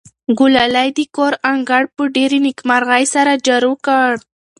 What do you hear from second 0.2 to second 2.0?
ګلالۍ د کور انګړ